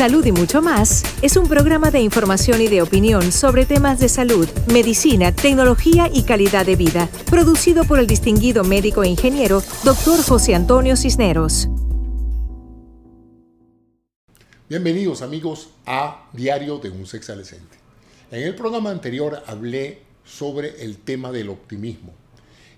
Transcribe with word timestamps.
Salud 0.00 0.24
y 0.24 0.32
mucho 0.32 0.62
más 0.62 1.02
es 1.20 1.36
un 1.36 1.46
programa 1.46 1.90
de 1.90 2.00
información 2.00 2.62
y 2.62 2.68
de 2.68 2.80
opinión 2.80 3.32
sobre 3.32 3.66
temas 3.66 4.00
de 4.00 4.08
salud, 4.08 4.48
medicina, 4.72 5.30
tecnología 5.30 6.08
y 6.10 6.22
calidad 6.22 6.64
de 6.64 6.74
vida, 6.74 7.10
producido 7.28 7.84
por 7.84 7.98
el 7.98 8.06
distinguido 8.06 8.64
médico 8.64 9.02
e 9.02 9.08
ingeniero 9.08 9.62
Dr. 9.84 10.22
José 10.22 10.54
Antonio 10.54 10.96
Cisneros. 10.96 11.68
Bienvenidos 14.70 15.20
amigos 15.20 15.68
a 15.84 16.30
Diario 16.32 16.78
de 16.78 16.88
un 16.88 17.06
Sexalescente. 17.06 17.76
En 18.30 18.42
el 18.44 18.54
programa 18.54 18.88
anterior 18.90 19.42
hablé 19.46 19.98
sobre 20.24 20.82
el 20.82 20.96
tema 20.96 21.30
del 21.30 21.50
optimismo 21.50 22.14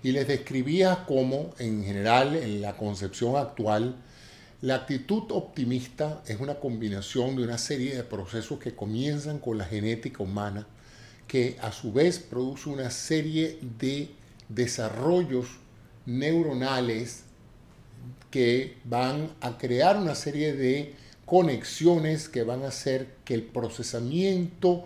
y 0.03 0.11
les 0.11 0.27
describía 0.27 1.05
cómo 1.07 1.53
en 1.57 1.85
general 1.85 2.35
en 2.35 2.59
la 2.59 2.75
concepción 2.75 3.37
actual 3.37 3.95
la 4.63 4.75
actitud 4.75 5.23
optimista 5.31 6.23
es 6.25 6.39
una 6.39 6.55
combinación 6.55 7.35
de 7.35 7.43
una 7.43 7.57
serie 7.57 7.97
de 7.97 8.03
procesos 8.03 8.59
que 8.59 8.73
comienzan 8.73 9.39
con 9.39 9.57
la 9.57 9.65
genética 9.65 10.23
humana, 10.23 10.65
que 11.27 11.57
a 11.61 11.73
su 11.73 11.91
vez 11.91 12.19
produce 12.19 12.69
una 12.69 12.89
serie 12.89 13.59
de 13.77 14.11
desarrollos 14.47 15.47
neuronales 16.05 17.25
que 18.31 18.77
van 18.85 19.33
a 19.41 19.57
crear 19.57 19.97
una 19.97 20.15
serie 20.15 20.53
de 20.53 20.95
conexiones 21.25 22.29
que 22.29 22.43
van 22.43 22.63
a 22.63 22.69
hacer 22.69 23.17
que 23.25 23.33
el 23.33 23.43
procesamiento 23.43 24.85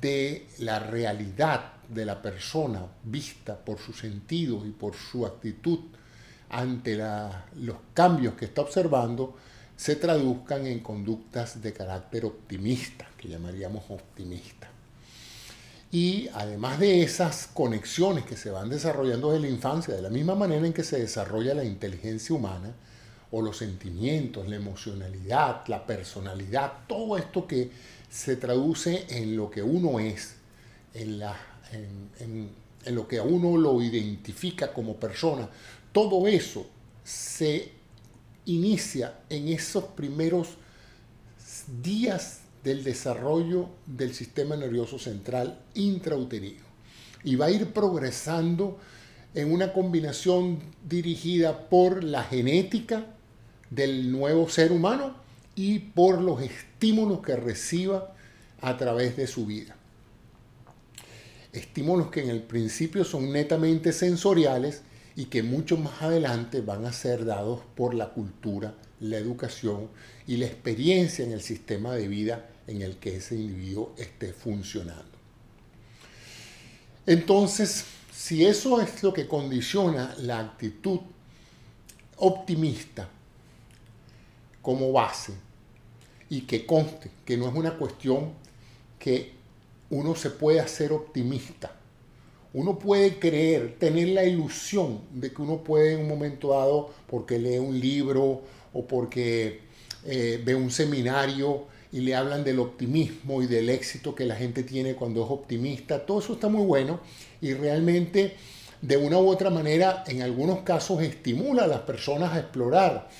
de 0.00 0.48
la 0.58 0.80
realidad 0.80 1.74
de 1.88 2.06
la 2.06 2.22
persona 2.22 2.84
vista 3.04 3.56
por 3.64 3.78
su 3.78 3.92
sentido 3.92 4.66
y 4.66 4.72
por 4.72 4.96
su 4.96 5.24
actitud 5.24 5.78
ante 6.50 6.96
los 6.96 7.76
cambios 7.94 8.34
que 8.34 8.44
está 8.46 8.62
observando 8.62 9.36
se 9.76 9.96
traduzcan 9.96 10.66
en 10.66 10.80
conductas 10.80 11.60
de 11.62 11.72
carácter 11.72 12.24
optimista, 12.24 13.06
que 13.16 13.28
llamaríamos 13.28 13.84
optimista. 13.90 14.68
Y 15.92 16.28
además 16.34 16.78
de 16.78 17.02
esas 17.02 17.46
conexiones 17.46 18.24
que 18.24 18.36
se 18.36 18.50
van 18.50 18.70
desarrollando 18.70 19.32
desde 19.32 19.46
la 19.46 19.52
infancia, 19.52 19.94
de 19.94 20.02
la 20.02 20.10
misma 20.10 20.34
manera 20.34 20.66
en 20.66 20.72
que 20.72 20.82
se 20.82 20.98
desarrolla 20.98 21.54
la 21.54 21.64
inteligencia 21.64 22.34
humana, 22.34 22.74
o 23.32 23.42
los 23.42 23.56
sentimientos, 23.58 24.48
la 24.48 24.56
emocionalidad, 24.56 25.66
la 25.66 25.84
personalidad, 25.84 26.72
todo 26.86 27.18
esto 27.18 27.46
que 27.46 27.70
se 28.08 28.36
traduce 28.36 29.06
en 29.10 29.36
lo 29.36 29.50
que 29.50 29.62
uno 29.62 29.98
es, 29.98 30.36
en, 30.94 31.22
en 32.86 32.94
lo 32.94 33.06
que 33.06 33.18
a 33.18 33.22
uno 33.24 33.58
lo 33.58 33.82
identifica 33.82 34.72
como 34.72 34.96
persona, 34.96 35.48
todo 35.96 36.28
eso 36.28 36.66
se 37.04 37.72
inicia 38.44 39.14
en 39.30 39.48
esos 39.48 39.82
primeros 39.84 40.48
días 41.82 42.40
del 42.62 42.84
desarrollo 42.84 43.70
del 43.86 44.12
sistema 44.12 44.56
nervioso 44.56 44.98
central 44.98 45.58
intrauterino 45.72 46.66
y 47.24 47.36
va 47.36 47.46
a 47.46 47.50
ir 47.50 47.72
progresando 47.72 48.78
en 49.32 49.50
una 49.50 49.72
combinación 49.72 50.58
dirigida 50.86 51.70
por 51.70 52.04
la 52.04 52.24
genética 52.24 53.06
del 53.70 54.12
nuevo 54.12 54.50
ser 54.50 54.72
humano 54.72 55.14
y 55.54 55.78
por 55.78 56.20
los 56.20 56.42
estímulos 56.42 57.20
que 57.22 57.36
reciba 57.36 58.14
a 58.60 58.76
través 58.76 59.16
de 59.16 59.26
su 59.26 59.46
vida. 59.46 59.74
Estímulos 61.54 62.10
que 62.10 62.22
en 62.22 62.28
el 62.28 62.42
principio 62.42 63.02
son 63.02 63.32
netamente 63.32 63.94
sensoriales 63.94 64.82
y 65.16 65.24
que 65.26 65.42
mucho 65.42 65.76
más 65.76 66.02
adelante 66.02 66.60
van 66.60 66.84
a 66.84 66.92
ser 66.92 67.24
dados 67.24 67.60
por 67.74 67.94
la 67.94 68.10
cultura, 68.10 68.74
la 69.00 69.16
educación 69.16 69.88
y 70.26 70.36
la 70.36 70.46
experiencia 70.46 71.24
en 71.24 71.32
el 71.32 71.40
sistema 71.40 71.94
de 71.94 72.06
vida 72.06 72.50
en 72.66 72.82
el 72.82 72.98
que 72.98 73.16
ese 73.16 73.34
individuo 73.34 73.94
esté 73.96 74.32
funcionando. 74.32 75.16
Entonces, 77.06 77.84
si 78.12 78.44
eso 78.44 78.80
es 78.80 79.02
lo 79.02 79.12
que 79.12 79.26
condiciona 79.26 80.14
la 80.18 80.40
actitud 80.40 81.00
optimista 82.16 83.08
como 84.60 84.92
base, 84.92 85.32
y 86.28 86.42
que 86.42 86.66
conste 86.66 87.10
que 87.24 87.36
no 87.36 87.48
es 87.48 87.54
una 87.54 87.76
cuestión 87.76 88.32
que 88.98 89.32
uno 89.90 90.14
se 90.14 90.30
puede 90.30 90.60
hacer 90.60 90.92
optimista, 90.92 91.72
uno 92.56 92.78
puede 92.78 93.18
creer, 93.18 93.76
tener 93.78 94.08
la 94.08 94.24
ilusión 94.24 95.00
de 95.12 95.30
que 95.30 95.42
uno 95.42 95.62
puede 95.62 95.92
en 95.92 96.00
un 96.00 96.08
momento 96.08 96.48
dado, 96.52 96.88
porque 97.06 97.38
lee 97.38 97.58
un 97.58 97.78
libro 97.78 98.40
o 98.72 98.86
porque 98.86 99.60
eh, 100.06 100.40
ve 100.42 100.54
un 100.54 100.70
seminario 100.70 101.64
y 101.92 102.00
le 102.00 102.14
hablan 102.14 102.44
del 102.44 102.58
optimismo 102.60 103.42
y 103.42 103.46
del 103.46 103.68
éxito 103.68 104.14
que 104.14 104.24
la 104.24 104.36
gente 104.36 104.62
tiene 104.62 104.94
cuando 104.94 105.22
es 105.22 105.30
optimista, 105.30 106.06
todo 106.06 106.20
eso 106.20 106.32
está 106.32 106.48
muy 106.48 106.64
bueno 106.64 107.00
y 107.42 107.52
realmente 107.52 108.36
de 108.80 108.96
una 108.96 109.18
u 109.18 109.28
otra 109.28 109.50
manera 109.50 110.02
en 110.06 110.22
algunos 110.22 110.60
casos 110.60 111.02
estimula 111.02 111.64
a 111.64 111.66
las 111.66 111.80
personas 111.80 112.32
a 112.32 112.38
explorar 112.38 113.10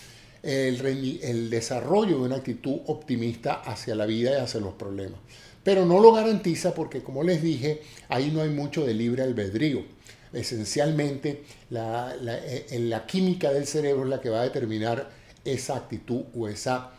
el, 0.43 1.21
el 1.23 1.51
desarrollo 1.51 2.21
de 2.21 2.23
una 2.23 2.37
actitud 2.37 2.79
optimista 2.87 3.61
hacia 3.61 3.95
la 3.97 4.07
vida 4.07 4.31
y 4.31 4.41
hacia 4.41 4.61
los 4.61 4.73
problemas 4.73 5.21
pero 5.67 5.85
no 5.85 5.99
lo 5.99 6.13
garantiza 6.13 6.73
porque, 6.75 7.03
como 7.03 7.25
les 7.25 7.43
dije, 7.43 7.83
ahí 8.09 8.31
no 8.31 8.41
hay 8.41 8.51
mucho 8.51 8.87
de 8.87 8.95
libre 8.95 9.25
albedrío. 9.25 9.83
Esencialmente, 10.33 11.43
la, 11.71 12.15
eh, 12.23 12.79
la 12.83 13.05
química 13.05 13.51
del 13.51 13.67
cerebro 13.67 14.05
es 14.05 14.11
la 14.11 14.21
que 14.21 14.31
va 14.31 14.43
a 14.43 14.45
determinar 14.45 15.11
esa 15.45 15.75
actitud 15.75 16.23
o 16.37 16.47
esa 16.47 16.93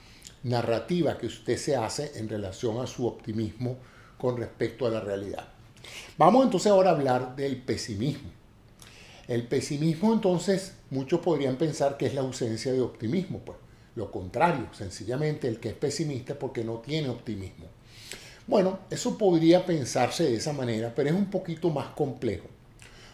narrativa 0.43 1.17
que 1.17 1.27
usted 1.27 1.55
se 1.55 1.77
hace 1.77 2.11
en 2.19 2.27
relación 2.27 2.81
a 2.81 2.87
su 2.87 3.07
optimismo 3.07 3.77
con 4.17 4.35
respecto 4.35 4.85
a 4.85 4.89
la 4.89 4.99
realidad. 4.99 5.47
Vamos 6.17 6.43
entonces 6.43 6.69
ahora 6.69 6.89
a 6.89 6.95
hablar 6.95 7.37
del 7.37 7.61
pesimismo. 7.61 8.31
El 9.29 9.47
pesimismo 9.47 10.11
entonces 10.11 10.73
muchos 10.89 11.21
podrían 11.21 11.55
pensar 11.55 11.95
que 11.95 12.07
es 12.07 12.13
la 12.13 12.19
ausencia 12.19 12.73
de 12.73 12.81
optimismo, 12.81 13.39
pues 13.45 13.59
lo 13.95 14.11
contrario, 14.11 14.67
sencillamente 14.73 15.47
el 15.47 15.61
que 15.61 15.69
es 15.69 15.75
pesimista 15.75 16.37
porque 16.37 16.65
no 16.65 16.79
tiene 16.79 17.07
optimismo. 17.07 17.76
Bueno, 18.47 18.79
eso 18.89 19.17
podría 19.17 19.65
pensarse 19.65 20.23
de 20.23 20.35
esa 20.35 20.53
manera, 20.53 20.93
pero 20.95 21.09
es 21.09 21.15
un 21.15 21.29
poquito 21.29 21.69
más 21.69 21.87
complejo, 21.89 22.47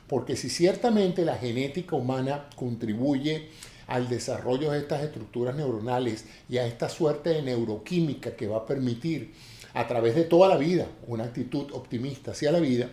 porque 0.08 0.36
si 0.36 0.48
ciertamente 0.48 1.26
la 1.26 1.38
genética 1.38 1.96
humana 1.96 2.50
contribuye 2.56 3.50
al 3.88 4.10
desarrollo 4.10 4.70
de 4.72 4.78
estas 4.78 5.04
estructuras 5.04 5.56
neuronales 5.56 6.26
y 6.48 6.60
a 6.60 6.68
esta 6.68 6.88
suerte 6.88 7.32
de 7.32 7.42
neuroquímica 7.42 8.36
que 8.36 8.46
va 8.46 8.58
a 8.58 8.66
permitir 8.68 9.34
a 9.74 9.88
través 9.88 10.14
de 10.14 10.24
toda 10.24 10.48
la 10.48 10.58
vida 10.58 10.86
una 11.08 11.24
actitud 11.24 11.72
optimista 11.74 12.32
hacia 12.32 12.52
la 12.52 12.60
vida, 12.60 12.92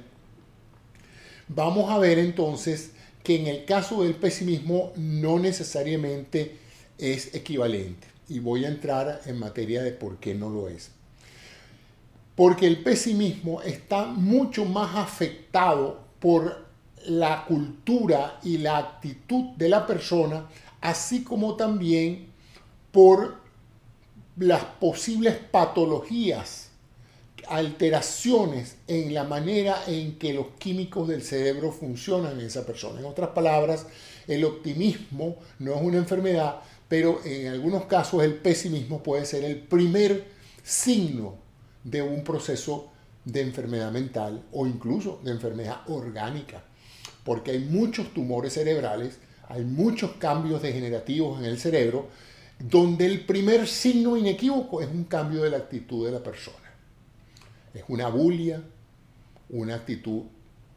vamos 1.46 1.90
a 1.90 1.98
ver 1.98 2.18
entonces 2.18 2.92
que 3.22 3.36
en 3.38 3.48
el 3.48 3.66
caso 3.66 4.02
del 4.02 4.14
pesimismo 4.14 4.94
no 4.96 5.38
necesariamente 5.38 6.56
es 6.96 7.34
equivalente. 7.34 8.06
Y 8.30 8.38
voy 8.38 8.64
a 8.64 8.68
entrar 8.68 9.20
en 9.26 9.38
materia 9.38 9.82
de 9.82 9.92
por 9.92 10.18
qué 10.20 10.34
no 10.34 10.48
lo 10.48 10.68
es 10.68 10.92
porque 12.40 12.66
el 12.66 12.82
pesimismo 12.82 13.60
está 13.60 14.06
mucho 14.06 14.64
más 14.64 14.96
afectado 14.96 16.00
por 16.20 16.64
la 17.04 17.44
cultura 17.44 18.40
y 18.42 18.56
la 18.56 18.78
actitud 18.78 19.50
de 19.58 19.68
la 19.68 19.86
persona, 19.86 20.48
así 20.80 21.22
como 21.22 21.56
también 21.56 22.28
por 22.92 23.34
las 24.38 24.64
posibles 24.64 25.36
patologías, 25.50 26.70
alteraciones 27.46 28.76
en 28.88 29.12
la 29.12 29.24
manera 29.24 29.76
en 29.86 30.18
que 30.18 30.32
los 30.32 30.46
químicos 30.58 31.08
del 31.08 31.22
cerebro 31.22 31.70
funcionan 31.70 32.40
en 32.40 32.46
esa 32.46 32.64
persona. 32.64 33.00
En 33.00 33.04
otras 33.04 33.28
palabras, 33.32 33.84
el 34.26 34.46
optimismo 34.46 35.36
no 35.58 35.74
es 35.74 35.82
una 35.82 35.98
enfermedad, 35.98 36.60
pero 36.88 37.20
en 37.22 37.48
algunos 37.48 37.84
casos 37.84 38.24
el 38.24 38.32
pesimismo 38.32 39.02
puede 39.02 39.26
ser 39.26 39.44
el 39.44 39.58
primer 39.58 40.24
signo 40.62 41.49
de 41.84 42.02
un 42.02 42.24
proceso 42.24 42.90
de 43.24 43.42
enfermedad 43.42 43.92
mental 43.92 44.42
o 44.52 44.66
incluso 44.66 45.20
de 45.24 45.30
enfermedad 45.30 45.82
orgánica, 45.88 46.64
porque 47.24 47.52
hay 47.52 47.60
muchos 47.60 48.12
tumores 48.12 48.54
cerebrales, 48.54 49.18
hay 49.48 49.64
muchos 49.64 50.12
cambios 50.12 50.62
degenerativos 50.62 51.38
en 51.38 51.44
el 51.46 51.58
cerebro, 51.58 52.08
donde 52.58 53.06
el 53.06 53.24
primer 53.24 53.66
signo 53.66 54.16
inequívoco 54.16 54.80
es 54.80 54.88
un 54.88 55.04
cambio 55.04 55.42
de 55.42 55.50
la 55.50 55.58
actitud 55.58 56.06
de 56.06 56.12
la 56.12 56.22
persona. 56.22 56.56
Es 57.72 57.84
una 57.88 58.08
bulia, 58.08 58.62
una 59.48 59.76
actitud 59.76 60.22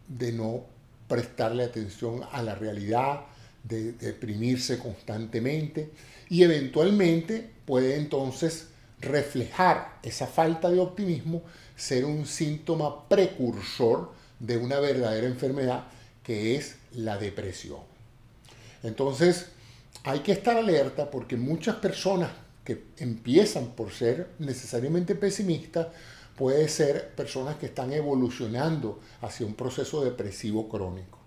de 0.08 0.32
no 0.32 0.66
prestarle 1.08 1.64
atención 1.64 2.22
a 2.32 2.42
la 2.42 2.56
realidad, 2.56 3.26
de 3.64 3.94
deprimirse 3.94 4.78
constantemente 4.78 5.92
y 6.30 6.44
eventualmente 6.44 7.50
puede 7.66 7.96
entonces 7.96 8.68
reflejar 9.04 10.00
esa 10.04 10.28
falta 10.28 10.70
de 10.70 10.80
optimismo, 10.80 11.44
ser 11.76 12.06
un 12.06 12.26
síntoma 12.26 13.08
precursor 13.08 14.12
de 14.40 14.58
una 14.58 14.80
verdadera 14.80 15.28
enfermedad 15.28 15.86
que 16.24 16.56
es 16.56 16.76
la 16.94 17.18
depresión. 17.18 17.82
Entonces, 18.82 19.48
hay 20.04 20.20
que 20.20 20.32
estar 20.32 20.58
alerta 20.58 21.10
porque 21.10 21.38
muchas 21.38 21.76
personas 21.78 22.32
que 22.64 22.84
empiezan 22.98 23.68
por 23.68 23.92
ser 23.92 24.30
necesariamente 24.40 25.16
pesimistas, 25.16 25.88
puede 26.38 26.68
ser 26.68 27.10
personas 27.10 27.58
que 27.58 27.68
están 27.68 27.94
evolucionando 27.94 29.00
hacia 29.22 29.46
un 29.46 29.54
proceso 29.54 30.04
depresivo 30.04 30.68
crónico. 30.68 31.20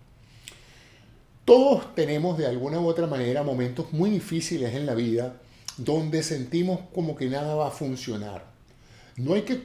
Todos 1.45 1.95
tenemos 1.95 2.37
de 2.39 2.47
alguna 2.47 2.81
u 2.81 2.87
otra 2.87 3.07
manera 3.07 3.43
momentos 3.45 3.93
muy 3.93 4.11
difíciles 4.11 4.75
en 4.75 4.85
la 4.85 4.95
vida 4.95 5.37
donde 5.77 6.23
sentimos 6.23 6.81
como 6.95 7.17
que 7.17 7.27
nada 7.27 7.55
va 7.55 7.69
a 7.69 7.71
funcionar. 7.71 8.45
No 9.17 9.35
hay 9.35 9.43
que 9.43 9.63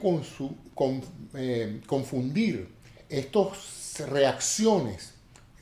eh, 1.34 1.80
confundir 1.86 2.68
estas 3.08 4.00
reacciones 4.08 5.14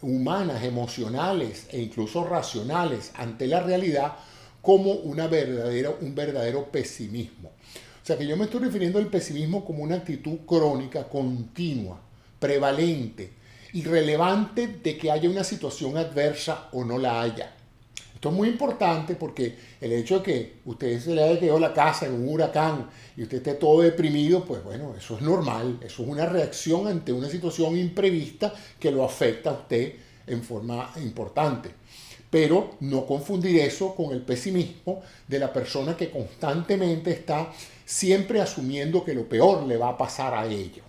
humanas, 0.03 0.63
emocionales 0.65 1.67
e 1.71 1.81
incluso 1.81 2.25
racionales 2.25 3.13
ante 3.17 3.47
la 3.47 3.61
realidad 3.61 4.17
como 4.63 4.93
una 4.93 5.27
verdadera, 5.27 5.91
un 6.01 6.15
verdadero 6.15 6.71
pesimismo. 6.71 7.49
O 7.49 8.07
sea 8.07 8.17
que 8.17 8.27
yo 8.27 8.37
me 8.37 8.45
estoy 8.45 8.61
refiriendo 8.61 8.99
al 8.99 9.07
pesimismo 9.07 9.65
como 9.65 9.83
una 9.83 9.97
actitud 9.97 10.39
crónica, 10.47 11.09
continua, 11.09 12.01
prevalente, 12.39 13.33
irrelevante 13.73 14.67
de 14.67 14.97
que 14.97 15.11
haya 15.11 15.29
una 15.29 15.45
situación 15.45 15.97
adversa 15.97 16.69
o 16.73 16.85
no 16.85 16.99
la 16.99 17.21
haya. 17.21 17.55
Esto 18.21 18.29
es 18.29 18.35
muy 18.35 18.49
importante 18.49 19.15
porque 19.15 19.57
el 19.81 19.93
hecho 19.93 20.19
de 20.19 20.23
que 20.23 20.53
usted 20.67 21.01
se 21.01 21.15
le 21.15 21.23
haya 21.23 21.41
quedado 21.41 21.59
la 21.59 21.73
casa 21.73 22.05
en 22.05 22.13
un 22.13 22.29
huracán 22.29 22.91
y 23.17 23.23
usted 23.23 23.39
esté 23.39 23.55
todo 23.55 23.81
deprimido, 23.81 24.45
pues 24.45 24.63
bueno, 24.63 24.95
eso 24.95 25.17
es 25.17 25.23
normal, 25.23 25.81
eso 25.83 26.03
es 26.03 26.09
una 26.11 26.27
reacción 26.27 26.87
ante 26.87 27.15
una 27.15 27.31
situación 27.31 27.79
imprevista 27.79 28.53
que 28.79 28.91
lo 28.91 29.05
afecta 29.05 29.49
a 29.49 29.53
usted 29.55 29.95
en 30.27 30.43
forma 30.43 30.93
importante. 31.03 31.71
Pero 32.29 32.77
no 32.81 33.07
confundir 33.07 33.59
eso 33.59 33.95
con 33.95 34.13
el 34.13 34.21
pesimismo 34.21 35.01
de 35.27 35.39
la 35.39 35.51
persona 35.51 35.97
que 35.97 36.11
constantemente 36.11 37.13
está 37.13 37.51
siempre 37.87 38.43
asumiendo 38.43 39.03
que 39.03 39.15
lo 39.15 39.27
peor 39.27 39.63
le 39.67 39.79
va 39.79 39.89
a 39.89 39.97
pasar 39.97 40.35
a 40.35 40.45
ellos. 40.45 40.85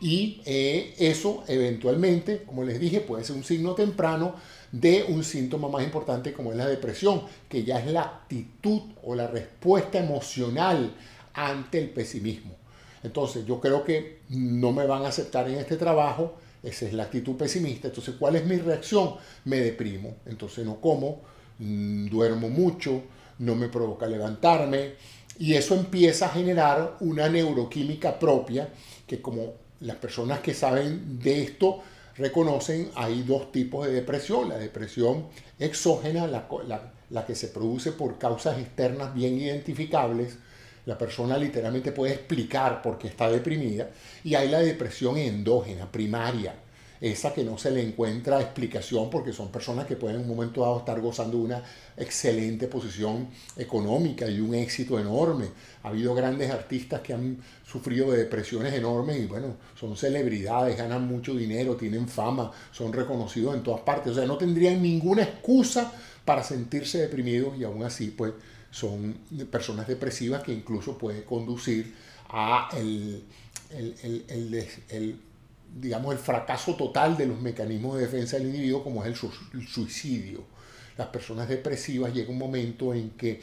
Y 0.00 0.40
eh, 0.46 0.94
eso 0.98 1.44
eventualmente, 1.46 2.44
como 2.44 2.64
les 2.64 2.80
dije, 2.80 3.02
puede 3.02 3.24
ser 3.24 3.36
un 3.36 3.44
signo 3.44 3.74
temprano 3.74 4.36
de 4.72 5.04
un 5.08 5.24
síntoma 5.24 5.68
más 5.68 5.82
importante 5.82 6.32
como 6.32 6.52
es 6.52 6.56
la 6.56 6.66
depresión, 6.66 7.22
que 7.48 7.64
ya 7.64 7.80
es 7.80 7.86
la 7.86 8.02
actitud 8.02 8.82
o 9.02 9.14
la 9.14 9.26
respuesta 9.26 9.98
emocional 9.98 10.94
ante 11.34 11.78
el 11.78 11.90
pesimismo. 11.90 12.54
Entonces 13.02 13.46
yo 13.46 13.60
creo 13.60 13.82
que 13.82 14.20
no 14.28 14.72
me 14.72 14.86
van 14.86 15.04
a 15.04 15.08
aceptar 15.08 15.48
en 15.48 15.56
este 15.56 15.76
trabajo, 15.76 16.34
esa 16.62 16.86
es 16.86 16.92
la 16.92 17.04
actitud 17.04 17.36
pesimista. 17.36 17.88
Entonces, 17.88 18.14
¿cuál 18.18 18.36
es 18.36 18.44
mi 18.44 18.56
reacción? 18.56 19.14
Me 19.44 19.60
deprimo, 19.60 20.16
entonces 20.26 20.64
no 20.66 20.80
como, 20.80 21.22
mm, 21.58 22.08
duermo 22.08 22.50
mucho, 22.50 23.02
no 23.38 23.54
me 23.54 23.68
provoca 23.68 24.06
levantarme, 24.06 24.92
y 25.38 25.54
eso 25.54 25.74
empieza 25.74 26.26
a 26.26 26.28
generar 26.28 26.96
una 27.00 27.28
neuroquímica 27.28 28.18
propia 28.18 28.68
que 29.06 29.22
como 29.22 29.54
las 29.80 29.96
personas 29.96 30.40
que 30.40 30.52
saben 30.52 31.18
de 31.18 31.42
esto 31.42 31.82
reconocen, 32.16 32.90
hay 32.94 33.22
dos 33.22 33.52
tipos 33.52 33.86
de 33.86 33.92
depresión. 33.92 34.48
La 34.48 34.58
depresión 34.58 35.26
exógena, 35.58 36.26
la, 36.26 37.26
que 37.26 37.34
se 37.34 37.48
produce 37.48 37.92
por 37.92 38.18
causas 38.18 38.58
externas 38.58 39.14
bien 39.14 39.38
identificables. 39.38 40.38
La 40.86 40.96
persona 40.96 41.36
literalmente 41.36 41.92
puede 41.92 42.14
explicar 42.14 42.82
por 42.82 42.98
qué 42.98 43.08
está 43.08 43.30
deprimida. 43.30 43.90
Y 44.24 44.34
hay 44.34 44.48
la 44.48 44.60
depresión 44.60 45.16
endógena, 45.16 45.90
primaria, 45.90 46.54
esa 47.00 47.32
que 47.32 47.42
no 47.44 47.56
se 47.56 47.70
le 47.70 47.82
encuentra 47.82 48.40
explicación 48.40 49.08
porque 49.08 49.32
son 49.32 49.48
personas 49.48 49.86
que 49.86 49.96
pueden 49.96 50.16
en 50.16 50.22
un 50.22 50.28
momento 50.28 50.60
dado 50.60 50.80
estar 50.80 51.00
gozando 51.00 51.38
de 51.38 51.44
una 51.44 51.62
excelente 51.96 52.66
posición 52.66 53.28
económica 53.56 54.28
y 54.28 54.40
un 54.40 54.54
éxito 54.54 54.98
enorme. 54.98 55.46
Ha 55.82 55.88
habido 55.88 56.14
grandes 56.14 56.50
artistas 56.50 57.00
que 57.00 57.14
han 57.14 57.38
sufrido 57.66 58.10
de 58.10 58.18
depresiones 58.18 58.74
enormes 58.74 59.18
y 59.18 59.26
bueno, 59.26 59.56
son 59.78 59.96
celebridades, 59.96 60.76
ganan 60.76 61.06
mucho 61.06 61.34
dinero, 61.34 61.74
tienen 61.76 62.06
fama, 62.06 62.52
son 62.70 62.92
reconocidos 62.92 63.54
en 63.54 63.62
todas 63.62 63.80
partes. 63.80 64.12
O 64.12 64.14
sea, 64.16 64.26
no 64.26 64.36
tendrían 64.36 64.82
ninguna 64.82 65.22
excusa 65.22 65.92
para 66.26 66.44
sentirse 66.44 66.98
deprimidos 66.98 67.58
y 67.58 67.64
aún 67.64 67.82
así 67.82 68.08
pues 68.10 68.34
son 68.70 69.14
personas 69.50 69.88
depresivas 69.88 70.42
que 70.42 70.52
incluso 70.52 70.98
puede 70.98 71.24
conducir 71.24 71.94
a 72.28 72.68
el, 72.76 73.24
el 73.70 75.20
digamos, 75.74 76.12
el 76.12 76.18
fracaso 76.18 76.74
total 76.74 77.16
de 77.16 77.26
los 77.26 77.40
mecanismos 77.40 77.96
de 77.96 78.02
defensa 78.02 78.36
del 78.36 78.46
individuo, 78.46 78.82
como 78.82 79.04
es 79.04 79.22
el, 79.52 79.66
suicidio. 79.68 80.44
Las 80.96 81.08
personas 81.08 81.48
depresivas 81.48 82.12
llega 82.12 82.30
un 82.30 82.38
momento 82.38 82.92
en 82.92 83.10
que 83.10 83.40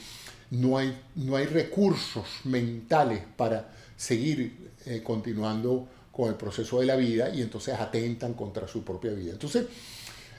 no 0.52 0.78
hay, 0.78 0.98
no 1.16 1.36
hay 1.36 1.46
recursos 1.46 2.26
mentales 2.44 3.22
para 3.36 3.70
seguir 3.96 4.72
eh, 4.86 5.02
continuando 5.04 5.88
con 6.12 6.30
el 6.30 6.36
proceso 6.36 6.80
de 6.80 6.86
la 6.86 6.96
vida 6.96 7.30
y 7.30 7.42
entonces 7.42 7.76
atentan 7.76 8.34
contra 8.34 8.68
su 8.68 8.84
propia 8.84 9.12
vida. 9.12 9.32
Entonces, 9.32 9.66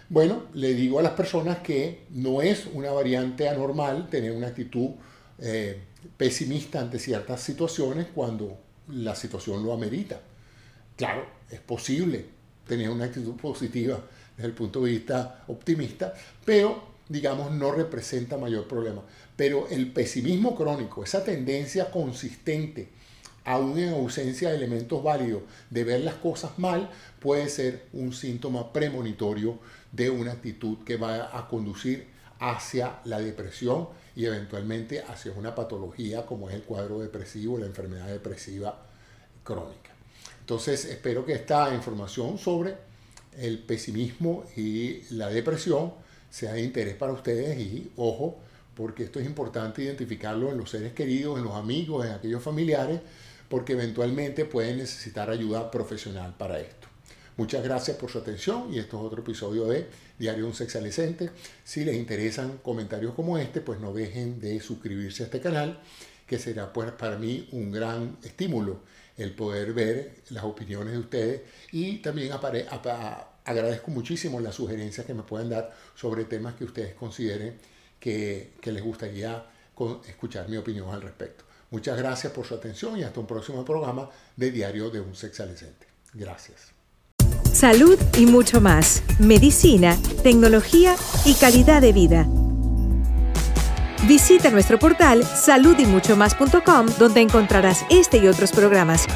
bueno, 0.09 0.45
le 0.55 0.75
digo 0.75 0.99
a 0.99 1.03
las 1.03 1.13
personas 1.13 1.59
que 1.59 2.07
no 2.11 2.41
es 2.43 2.67
una 2.73 2.91
variante 2.93 3.49
anormal 3.49 4.09
tener 4.09 4.33
una 4.33 4.49
actitud 4.49 4.91
eh, 5.39 5.81
pesimista 6.17 6.81
ante 6.81 6.99
ciertas 6.99 7.43
situaciones 7.43 8.07
cuando 8.15 8.59
la 8.89 9.15
situación 9.15 9.63
lo 9.63 9.73
amerita. 9.73 10.21
Claro, 10.99 11.25
es 11.49 11.61
posible 11.61 12.27
tener 12.67 12.91
una 12.91 13.05
actitud 13.05 13.37
positiva 13.37 14.01
desde 14.37 14.49
el 14.49 14.55
punto 14.55 14.83
de 14.83 14.91
vista 14.91 15.45
optimista, 15.47 16.13
pero 16.45 16.83
digamos 17.09 17.53
no 17.53 17.71
representa 17.71 18.37
mayor 18.37 18.67
problema. 18.67 19.03
Pero 19.37 19.69
el 19.69 19.93
pesimismo 19.93 20.57
crónico, 20.57 21.05
esa 21.05 21.23
tendencia 21.23 21.89
consistente, 21.93 22.89
aún 23.45 23.79
en 23.79 23.91
ausencia 23.91 24.51
de 24.51 24.57
elementos 24.57 25.01
válidos, 25.01 25.43
de 25.71 25.85
ver 25.85 26.01
las 26.01 26.17
cosas 26.17 26.59
mal, 26.59 26.91
puede 27.21 27.49
ser 27.49 27.87
un 27.93 28.13
síntoma 28.13 28.73
premonitorio 28.73 29.61
de 29.93 30.11
una 30.11 30.33
actitud 30.33 30.79
que 30.85 30.97
va 30.97 31.39
a 31.39 31.47
conducir 31.47 32.09
hacia 32.41 32.99
la 33.05 33.21
depresión 33.21 33.89
y 34.17 34.25
eventualmente 34.25 35.01
hacia 35.03 35.31
una 35.31 35.55
patología 35.55 36.27
como 36.27 36.49
es 36.49 36.57
el 36.57 36.63
cuadro 36.63 36.99
depresivo, 36.99 37.57
la 37.57 37.67
enfermedad 37.67 38.09
depresiva 38.09 38.85
crónica. 39.45 39.98
Entonces, 40.49 40.87
espero 40.87 41.27
que 41.27 41.35
esta 41.35 41.75
información 41.75 42.39
sobre 42.39 42.75
el 43.37 43.59
pesimismo 43.59 44.47
y 44.57 45.03
la 45.11 45.29
depresión 45.29 45.93
sea 46.31 46.55
de 46.55 46.63
interés 46.63 46.95
para 46.95 47.13
ustedes 47.13 47.59
y, 47.59 47.93
ojo, 47.97 48.41
porque 48.75 49.05
esto 49.05 49.21
es 49.21 49.27
importante 49.27 49.83
identificarlo 49.83 50.51
en 50.51 50.57
los 50.57 50.71
seres 50.71 50.95
queridos, 50.95 51.37
en 51.37 51.45
los 51.45 51.55
amigos, 51.55 52.07
en 52.07 52.13
aquellos 52.13 52.43
familiares, 52.43 52.99
porque 53.51 53.75
eventualmente 53.75 54.47
pueden 54.47 54.79
necesitar 54.79 55.29
ayuda 55.29 55.71
profesional 55.71 56.35
para 56.39 56.59
esto. 56.59 56.89
Muchas 57.37 57.63
gracias 57.63 57.99
por 57.99 58.11
su 58.11 58.17
atención 58.17 58.73
y 58.73 58.79
esto 58.79 58.97
es 58.97 59.05
otro 59.05 59.21
episodio 59.21 59.67
de 59.67 59.87
Diario 60.19 60.45
de 60.45 60.49
un 60.49 60.57
Sexualicente. 60.57 61.29
Si 61.63 61.85
les 61.85 61.95
interesan 61.95 62.57
comentarios 62.63 63.13
como 63.13 63.37
este, 63.37 63.61
pues 63.61 63.81
no 63.81 63.93
dejen 63.93 64.41
de 64.41 64.61
suscribirse 64.61 65.25
a 65.25 65.27
este 65.27 65.43
canal, 65.43 65.79
que 66.27 66.39
será 66.39 66.73
pues 66.73 66.91
para 66.93 67.19
mí 67.19 67.51
un 67.53 67.71
gran 67.71 68.17
estímulo 68.23 68.81
el 69.19 69.35
poder 69.35 69.75
ver 69.75 70.23
las 70.31 70.45
opiniones 70.45 70.93
de 70.95 70.99
ustedes 70.99 71.43
y 71.73 71.99
también 71.99 72.33
agradezco 72.33 73.91
muchísimo 73.91 74.41
las 74.41 74.55
sugerencias 74.55 75.05
que 75.05 75.13
me 75.13 75.25
pueden 75.25 75.51
dar 75.51 75.75
sobre 75.95 76.25
temas 76.25 76.55
que 76.55 76.65
ustedes 76.65 76.95
consideren 76.95 77.59
que, 77.99 78.55
que 78.61 78.73
les 78.73 78.83
gustaría 78.83 79.45
escuchar 80.09 80.49
mi 80.49 80.57
opinión 80.57 80.89
al 80.91 81.03
respecto. 81.03 81.45
Muchas 81.71 81.99
gracias 81.99 82.33
por 82.33 82.47
su 82.47 82.55
atención 82.55 82.97
y 82.99 83.03
hasta 83.03 83.21
un 83.21 83.27
próximo 83.27 83.65
programa 83.65 84.09
de 84.37 84.51
Diario 84.51 84.89
de 84.91 85.01
un 85.01 85.15
Sexualicente. 85.15 85.87
Gracias. 86.15 86.73
Salud 87.53 87.99
y 88.17 88.27
mucho 88.27 88.61
más. 88.61 89.03
Medicina, 89.19 89.97
tecnología 90.23 90.95
y 91.25 91.35
calidad 91.35 91.83
de 91.83 91.93
vida. 91.93 92.27
Visita 94.07 94.51
nuestro 94.51 94.79
portal 94.79 95.25
saludymuchomás.com 95.25 96.87
donde 96.99 97.21
encontrarás 97.21 97.85
este 97.91 98.19
y 98.19 98.29
otros 98.29 98.53
programas 98.53 99.07